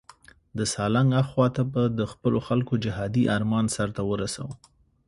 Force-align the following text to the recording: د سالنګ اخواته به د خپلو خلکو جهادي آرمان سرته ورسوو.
د 0.57 0.59
سالنګ 0.73 1.09
اخواته 1.23 1.63
به 1.73 1.83
د 1.99 2.01
خپلو 2.11 2.39
خلکو 2.47 2.73
جهادي 2.85 3.23
آرمان 3.35 3.65
سرته 3.75 4.01
ورسوو. 4.11 4.51